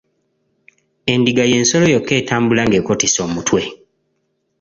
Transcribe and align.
Endiga 1.13 1.43
y'ensolo 1.51 1.85
yokka 1.93 2.13
etambula 2.21 2.61
ng'ekotese 2.65 3.19
omutwe. 3.27 3.61